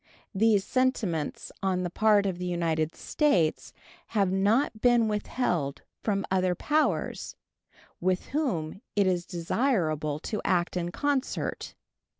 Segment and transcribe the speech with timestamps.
[0.33, 3.71] These sentiments on the part of the United States
[4.07, 7.35] have not been withheld from other powers,
[7.99, 11.75] with whom it is desirable to act in concert.